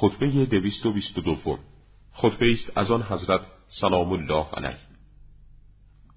خطبه 0.00 0.46
دویست 0.46 0.86
و 0.86 0.92
بیست 0.92 1.18
دوم 1.18 1.58
خطبه 2.12 2.50
است 2.50 2.78
از 2.78 2.90
آن 2.90 3.02
حضرت 3.02 3.40
سلام 3.68 4.12
الله 4.12 4.46
علیه. 4.54 4.78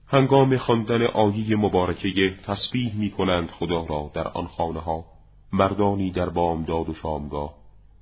هنگام 0.08 0.58
خواندن 0.58 1.02
آیه 1.02 1.56
مبارکه 1.56 2.36
تسبیح 2.44 2.96
می 2.96 3.12
کنند 3.12 3.50
خدا 3.50 3.86
را 3.86 4.12
در 4.14 4.28
آن 4.28 4.48
خانه 4.48 4.80
ها 4.80 5.06
مردانی 5.54 6.12
در 6.12 6.30
بامداد 6.30 6.90
و 6.90 6.94
شامگاه 6.94 7.54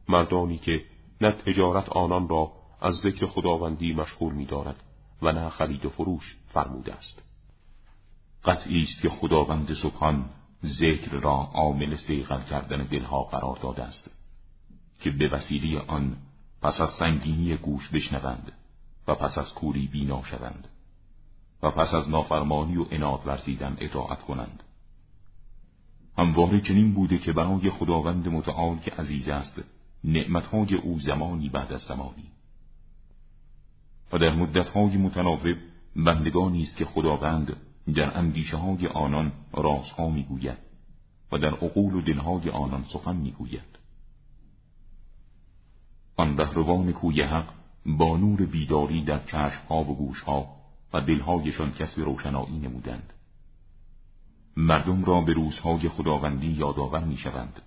مردانی 0.09 0.57
که 0.57 0.81
نه 1.21 1.31
تجارت 1.31 1.89
آنان 1.89 2.29
را 2.29 2.51
از 2.81 2.95
ذکر 2.95 3.25
خداوندی 3.25 3.93
مشغول 3.93 4.33
می 4.33 4.45
دارد 4.45 4.83
و 5.21 5.31
نه 5.31 5.49
خرید 5.49 5.85
و 5.85 5.89
فروش 5.89 6.37
فرموده 6.53 6.93
است. 6.93 7.23
قطعی 8.45 8.81
است 8.81 9.01
که 9.01 9.09
خداوند 9.09 9.73
سبحان 9.73 10.25
ذکر 10.65 11.11
را 11.11 11.49
عامل 11.53 11.95
سیغل 11.95 12.41
کردن 12.41 12.83
دلها 12.83 13.23
قرار 13.23 13.59
داده 13.61 13.83
است. 13.83 14.20
که 15.01 15.11
به 15.11 15.27
وسیله 15.27 15.79
آن 15.79 16.17
پس 16.61 16.81
از 16.81 16.89
سنگینی 16.99 17.57
گوش 17.57 17.89
بشنوند 17.89 18.51
و 19.07 19.15
پس 19.15 19.37
از 19.37 19.53
کوری 19.53 19.87
بینا 19.87 20.23
شوند 20.23 20.67
و 21.63 21.71
پس 21.71 21.93
از 21.93 22.09
نافرمانی 22.09 22.77
و 22.77 22.85
اناد 22.91 23.21
ورزیدن 23.25 23.77
اطاعت 23.79 24.21
کنند. 24.21 24.63
همواره 26.17 26.61
چنین 26.61 26.93
بوده 26.93 27.17
که 27.17 27.33
برای 27.33 27.69
خداوند 27.69 28.27
متعال 28.27 28.77
که 28.77 28.91
عزیز 28.91 29.29
است 29.29 29.61
نعمتهای 30.03 30.75
او 30.75 30.99
زمانی 30.99 31.49
بعد 31.49 31.73
از 31.73 31.81
زمانی. 31.81 32.31
و 34.13 34.17
در 34.17 34.35
مدتهای 34.35 34.97
متناوب 34.97 35.55
بندگانی 35.95 36.63
است 36.63 36.77
که 36.77 36.85
خداوند 36.85 37.55
در 37.95 38.17
اندیشه 38.17 38.57
های 38.57 38.87
آنان 38.87 39.31
رازها 39.53 40.09
می‌گوید 40.09 40.57
و 41.31 41.37
در 41.37 41.53
عقول 41.53 41.95
و 41.95 42.01
دلهای 42.01 42.49
آنان 42.49 42.85
سخن 42.93 43.15
می‌گوید. 43.15 43.80
آن 46.21 46.37
رهروان 46.37 46.91
کوی 46.91 47.21
حق 47.21 47.53
با 47.85 48.17
نور 48.17 48.45
بیداری 48.45 49.03
در 49.03 49.19
چشمها 49.19 49.83
و 49.83 49.97
گوشها 49.97 50.55
و 50.93 51.01
دلهایشان 51.01 51.71
کسب 51.71 51.99
روشنایی 52.01 52.59
نمودند. 52.59 53.13
مردم 54.57 55.03
را 55.03 55.21
به 55.21 55.33
روزهای 55.33 55.89
خداوندی 55.89 56.47
یادآور 56.47 57.03
می‌شوند 57.03 57.61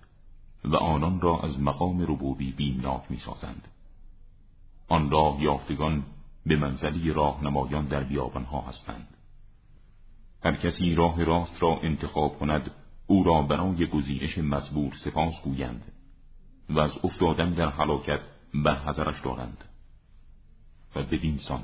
و 0.65 0.75
آنان 0.75 1.21
را 1.21 1.39
از 1.39 1.59
مقام 1.59 2.01
ربوبی 2.01 2.51
بیمناک 2.51 3.01
می‌سازند. 3.09 3.67
آن 4.89 5.09
راه 5.09 5.41
یافتگان 5.41 6.03
به 6.45 6.55
منزلی 6.55 7.13
راهنمایان 7.13 7.85
در 7.85 8.03
بیابانها 8.03 8.61
هستند. 8.61 9.07
هر 10.43 10.55
کسی 10.55 10.95
راه 10.95 11.23
راست 11.23 11.63
را 11.63 11.79
انتخاب 11.83 12.39
کند 12.39 12.71
او 13.07 13.23
را 13.23 13.41
برای 13.41 13.87
گزینش 13.87 14.37
مزبور 14.37 14.93
سپاس 15.03 15.41
گویند 15.43 15.91
و 16.69 16.79
از 16.79 16.91
افتادن 17.03 17.53
در 17.53 17.69
حلاکت 17.69 18.19
بر 18.63 18.89
حضرش 18.89 19.21
دارند. 19.21 19.63
و 20.95 21.03
بدین 21.03 21.37
سان 21.37 21.61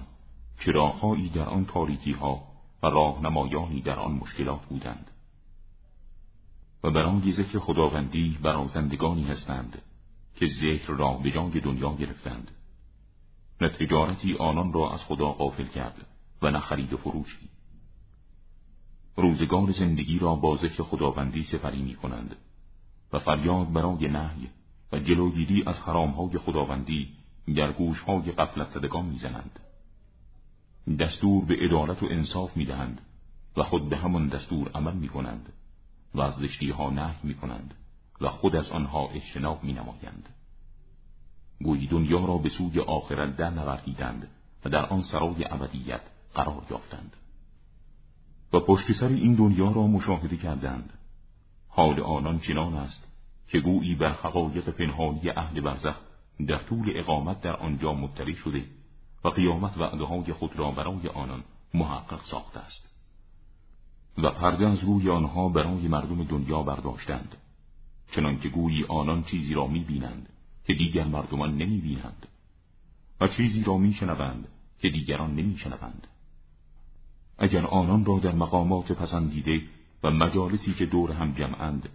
چراغهایی 0.66 1.30
در 1.30 1.50
آن 1.50 1.66
تاریکی 1.66 2.12
ها 2.12 2.44
و 2.84 2.88
راهنمایانی 2.88 3.82
در 3.82 4.00
آن 4.00 4.12
مشکلات 4.12 4.66
بودند. 4.66 5.12
و 6.84 6.92
برای 6.92 7.32
ذکر 7.32 7.60
خداوندی 7.60 8.38
برازندگانی 8.42 9.24
هستند 9.24 9.82
که 10.36 10.48
ذکر 10.48 10.94
را 10.94 11.14
به 11.14 11.32
جای 11.32 11.60
دنیا 11.60 11.96
گرفتند. 11.96 12.52
نه 13.62 13.70
تجارتی 13.70 14.36
آنان 14.36 14.74
را 14.74 14.94
از 14.94 15.00
خدا 15.00 15.32
غافل 15.32 15.68
کرد 15.68 16.06
و 16.42 16.52
نه 16.52 16.60
خرید 16.60 16.94
و 16.94 16.98
فروشی. 16.98 17.50
روزگار 19.16 19.72
زندگی 19.72 20.20
را 20.20 20.36
با 20.36 20.58
ذکر 20.58 20.84
خداوندی 20.84 21.44
سپری 21.44 21.82
می 21.82 21.96
کنند 21.96 22.36
و 23.14 23.20
فریاد 23.20 23.74
برای 23.74 24.08
نهی 24.08 24.50
و 24.92 25.00
جلوگیری 25.00 25.64
از 25.68 25.76
حرامهای 25.76 26.38
خداوندی 26.38 27.10
در 27.56 27.72
گوشهای 27.72 28.32
قفلت 28.32 28.70
زدگان 28.72 29.06
می‌زنند. 29.06 29.60
دستور 31.00 31.46
به 31.46 31.56
عدالت 31.56 32.04
و 32.04 32.08
انصاف 32.12 32.58
می‌دهند 32.58 33.02
و 33.58 33.64
خود 33.64 33.90
به 33.90 33.98
همان 33.98 34.28
دستور 34.28 34.72
عمل 34.76 34.94
می 34.94 35.10
کنند 35.10 35.54
و 36.16 36.22
از 36.22 36.36
زشتی 36.36 36.70
ها 36.70 36.90
نه 36.90 37.16
می 37.24 37.34
کنند 37.34 37.74
و 38.22 38.30
خود 38.30 38.56
از 38.56 38.70
آنها 38.70 39.08
اجتناب 39.08 39.64
می 39.64 39.74
نمایند. 39.74 40.30
گویی 41.64 41.88
دنیا 41.88 42.26
را 42.26 42.38
به 42.38 42.50
سوی 42.50 42.80
آخرت 42.80 43.38
در 43.38 43.50
نوردیدند 43.50 44.28
و 44.66 44.70
در 44.70 44.86
آن 44.86 45.02
سرای 45.02 45.46
ابدیت 45.46 46.02
قرار 46.34 46.66
یافتند. 46.70 47.16
و 48.54 48.60
پشت 48.60 48.92
سر 49.00 49.08
این 49.08 49.36
دنیا 49.36 49.72
را 49.72 49.88
مشاهده 49.88 50.38
کردند. 50.38 50.94
حال 51.70 52.00
آنان 52.00 52.40
چنان 52.40 52.74
است 52.74 53.11
که 53.52 53.60
گویی 53.60 53.96
بر 53.96 54.12
حقایق 54.12 54.70
پنهانی 54.70 55.30
اهل 55.30 55.62
برزخ 55.62 55.96
در 56.48 56.58
طول 56.58 56.92
اقامت 56.96 57.42
در 57.42 57.56
آنجا 57.56 57.94
مطلع 57.94 58.34
شده 58.34 58.66
و 59.24 59.30
قیامت 59.30 59.78
وعده 59.78 60.04
های 60.04 60.34
خود 60.34 60.60
را 60.60 60.72
برای 60.72 61.08
آنان 61.08 61.44
محقق 61.74 62.22
ساخته 62.26 62.60
است. 62.60 62.90
و 64.18 64.32
پرده 64.32 64.68
از 64.68 64.84
روی 64.84 65.10
آنها 65.10 65.50
برای 65.50 65.88
مردم 65.88 66.24
دنیا 66.24 66.64
برداشتند 66.64 67.36
چنانکه 68.16 68.50
گویی 68.50 68.86
آنان 68.86 69.24
چیزی 69.24 69.54
را 69.54 69.68
می‌بینند 69.68 70.30
که 70.66 70.74
دیگر 70.74 71.04
مردمان 71.04 71.58
نمی‌بینند 71.58 72.28
و 73.22 73.28
چیزی 73.28 73.64
را 73.64 73.78
میشنوند 73.78 74.48
که 74.80 74.90
دیگران 74.90 75.36
نمیشنوند. 75.36 76.08
اگر 77.38 77.66
آنان 77.66 78.06
را 78.06 78.20
در 78.20 78.32
مقامات 78.32 78.92
پسندیده 78.92 79.62
و 80.04 80.12
مجالسی 80.12 80.74
که 80.74 80.86
دور 80.86 81.12
هم 81.12 81.34
جمعند 81.34 81.90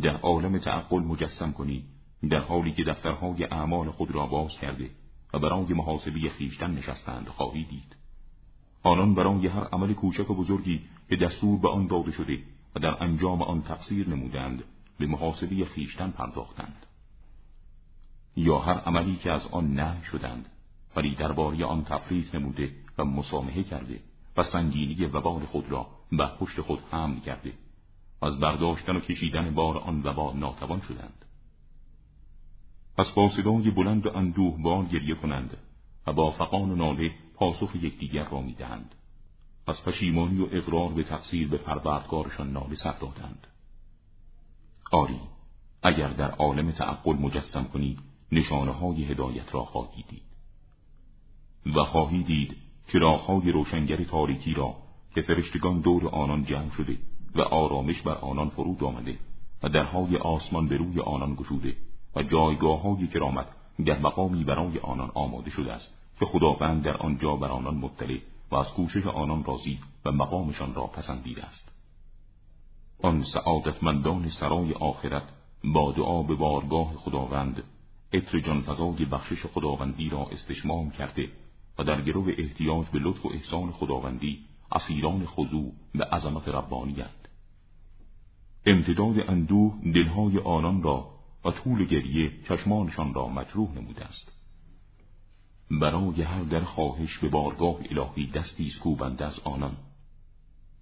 در 0.00 0.16
عالم 0.16 0.58
تعقل 0.58 0.98
مجسم 0.98 1.52
کنی 1.52 1.84
در 2.30 2.40
حالی 2.40 2.72
که 2.72 2.84
دفترهای 2.84 3.44
اعمال 3.44 3.90
خود 3.90 4.10
را 4.10 4.26
باز 4.26 4.50
کرده 4.60 4.90
و 5.32 5.38
برای 5.38 5.74
محاسبی 5.74 6.28
خیشتن 6.28 6.70
نشستند 6.70 7.28
خواهی 7.28 7.64
دید. 7.64 7.96
آنان 8.82 9.14
برای 9.14 9.46
هر 9.46 9.64
عمل 9.64 9.92
کوچک 9.92 10.30
و 10.30 10.34
بزرگی 10.34 10.80
که 11.08 11.16
دستور 11.16 11.58
به 11.58 11.68
آن 11.68 11.86
داده 11.86 12.12
شده 12.12 12.38
و 12.74 12.80
در 12.80 13.04
انجام 13.04 13.42
آن 13.42 13.62
تقصیر 13.62 14.08
نمودند 14.08 14.64
به 14.98 15.06
محاسبی 15.06 15.64
خیشتن 15.64 16.10
پرداختند. 16.10 16.86
یا 18.36 18.58
هر 18.58 18.78
عملی 18.78 19.16
که 19.16 19.32
از 19.32 19.46
آن 19.46 19.74
نه 19.74 20.02
شدند 20.02 20.46
ولی 20.96 21.14
درباره 21.14 21.64
آن 21.64 21.84
تفریط 21.84 22.34
نموده 22.34 22.72
و 22.98 23.04
مسامحه 23.04 23.62
کرده 23.62 24.00
و 24.36 24.42
سنگینی 24.42 25.04
وبال 25.04 25.44
خود 25.44 25.70
را 25.70 25.86
به 26.12 26.26
پشت 26.26 26.60
خود 26.60 26.78
حمل 26.90 27.20
کرده. 27.20 27.52
از 28.22 28.40
برداشتن 28.40 28.96
و 28.96 29.00
کشیدن 29.00 29.54
بار 29.54 29.78
آن 29.78 30.02
وبال 30.02 30.36
ناتوان 30.36 30.80
شدند. 30.80 31.24
پس 32.98 33.10
با 33.10 33.30
صدای 33.36 33.70
بلند 33.70 34.06
و 34.06 34.16
اندوه 34.16 34.62
بار 34.62 34.84
گریه 34.84 35.14
کنند 35.14 35.56
و 36.06 36.12
با 36.12 36.30
فقان 36.30 36.70
و 36.70 36.76
ناله 36.76 37.10
پاسخ 37.34 37.76
یکدیگر 37.76 38.28
را 38.28 38.40
می‌دهند. 38.40 38.94
از 39.66 39.84
پشیمانی 39.84 40.40
و 40.40 40.48
اقرار 40.52 40.88
به 40.88 41.02
تقصیر 41.02 41.48
به 41.48 41.56
پروردگارشان 41.56 42.52
ناله 42.52 42.74
سر 42.74 42.92
دادند. 42.92 43.46
آری 44.92 45.20
اگر 45.82 46.08
در 46.08 46.30
عالم 46.30 46.70
تعقل 46.70 47.12
مجسم 47.12 47.64
کنی 47.64 47.98
نشانه 48.32 48.72
های 48.72 49.04
هدایت 49.04 49.54
را 49.54 49.64
خواهی 49.64 50.04
دید. 50.08 50.22
و 51.76 51.84
خواهی 51.84 52.22
دید 52.22 52.56
چراغهای 52.92 53.52
روشنگر 53.52 54.04
تاریکی 54.04 54.54
را 54.54 54.74
که 55.14 55.22
فرشتگان 55.22 55.80
دور 55.80 56.08
آنان 56.08 56.44
جمع 56.44 56.70
شده 56.70 56.98
و 57.34 57.40
آرامش 57.40 58.02
بر 58.02 58.14
آنان 58.14 58.48
فرود 58.48 58.84
آمده 58.84 59.18
و 59.62 59.68
درهای 59.68 60.16
آسمان 60.16 60.68
به 60.68 60.76
روی 60.76 61.00
آنان 61.00 61.34
گشوده 61.34 61.76
و 62.16 62.22
جایگاه 62.22 62.82
های 62.82 63.06
کرامت 63.06 63.46
در 63.86 63.98
مقامی 63.98 64.44
برای 64.44 64.78
آنان 64.78 65.10
آماده 65.14 65.50
شده 65.50 65.72
است 65.72 65.94
که 66.18 66.26
خداوند 66.26 66.82
در 66.82 66.96
آنجا 66.96 67.36
بر 67.36 67.48
آنان 67.48 67.74
مطلع 67.74 68.18
و 68.50 68.56
از 68.56 68.66
کوشش 68.66 69.06
آنان 69.06 69.44
راضی 69.44 69.78
و 70.04 70.12
مقامشان 70.12 70.74
را 70.74 70.86
پسندیده 70.86 71.44
است. 71.44 71.72
آن 73.02 73.24
سعادتمندان 73.24 74.28
سرای 74.28 74.72
آخرت 74.72 75.22
با 75.64 75.92
دعا 75.92 76.22
به 76.22 76.34
بارگاه 76.34 76.94
خداوند 76.96 77.62
عطر 78.12 78.38
جانفضای 78.38 79.04
بخشش 79.04 79.46
خداوندی 79.46 80.08
را 80.08 80.26
استشمام 80.32 80.90
کرده 80.90 81.28
و 81.78 81.84
در 81.84 82.00
گرو 82.00 82.28
احتیاج 82.38 82.86
به 82.86 82.98
لطف 82.98 83.26
و 83.26 83.28
احسان 83.28 83.70
خداوندی 83.70 84.38
اسیران 84.72 85.26
خضوع 85.26 85.72
به 85.94 86.04
عظمت 86.04 86.48
ربانیت 86.48 87.21
امتداد 88.66 89.20
اندوه 89.28 89.74
دلهای 89.94 90.38
آنان 90.38 90.82
را 90.82 91.10
و 91.44 91.50
طول 91.50 91.84
گریه 91.84 92.32
چشمانشان 92.48 93.14
را 93.14 93.28
مجروح 93.28 93.74
نموده 93.74 94.04
است. 94.04 94.32
برای 95.70 96.22
هر 96.22 96.42
در 96.42 96.64
خواهش 96.64 97.18
به 97.18 97.28
بارگاه 97.28 97.76
الهی 97.90 98.26
دستی 98.26 98.70
کوبنده 98.82 99.26
از 99.26 99.40
آنان 99.44 99.76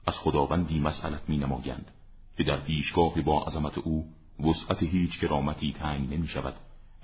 از 0.06 0.14
خداوندی 0.14 0.80
مسئلت 0.80 1.28
می 1.28 1.38
نمایند 1.38 1.90
که 2.36 2.44
در 2.44 2.60
پیشگاه 2.60 3.20
با 3.20 3.42
عظمت 3.44 3.78
او 3.78 4.08
وسعت 4.40 4.82
هیچ 4.82 5.20
کرامتی 5.20 5.72
تنگ 5.72 6.14
نمی 6.14 6.28
شود 6.28 6.54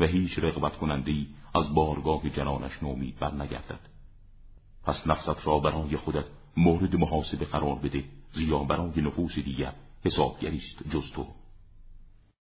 و 0.00 0.05
هیچ 0.06 0.38
رغبت 0.38 0.76
کنندی 0.76 1.29
از 1.55 1.75
بارگاه 1.75 2.31
جنانش 2.31 2.82
نومید 2.82 3.19
بر 3.19 3.34
نگردد 3.34 3.81
پس 4.84 5.06
نفست 5.06 5.46
را 5.46 5.58
برای 5.58 5.96
خودت 5.96 6.25
مورد 6.56 6.96
محاسبه 6.96 7.44
قرار 7.44 7.75
بده 7.75 8.05
زیرا 8.32 8.58
برای 8.58 9.00
نفوس 9.00 9.34
دیگر 9.34 9.72
حسابگریست 10.06 10.82
جز 10.91 11.11
تو. 11.14 11.26